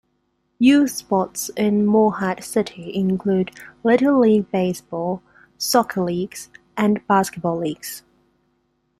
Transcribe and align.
Youth 0.57 0.89
sports 0.89 1.51
in 1.55 1.85
Morehead 1.85 2.43
City 2.43 2.91
include 2.95 3.51
Little 3.83 4.19
League 4.21 4.49
Baseball, 4.49 5.21
soccer 5.59 6.01
leagues, 6.01 6.49
and 6.75 7.05
basketball 7.05 7.59
leagues. 7.59 8.01